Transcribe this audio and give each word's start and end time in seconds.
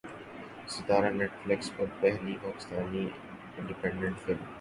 ستارہ 0.67 1.09
net 1.11 1.31
flakes 1.43 1.69
پر 1.75 1.85
پہلی 1.99 2.35
پاکستانی 2.41 3.05
اینیمیٹڈ 3.57 3.99
فلم 4.25 4.43